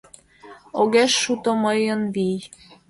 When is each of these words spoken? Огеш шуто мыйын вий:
Огеш 0.79 1.11
шуто 1.23 1.51
мыйын 1.63 2.01
вий: 2.15 2.39